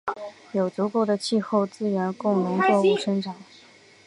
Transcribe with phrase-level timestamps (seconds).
[0.53, 3.35] 有足够的气候资源供农作物生长。